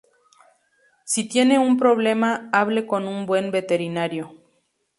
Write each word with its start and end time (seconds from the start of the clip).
Si 1.05 1.27
tiene 1.27 1.59
un 1.59 1.77
problema, 1.77 2.49
hable 2.51 2.87
con 2.87 3.07
un 3.07 3.27
buen 3.27 3.51
veterinario". 3.51 4.33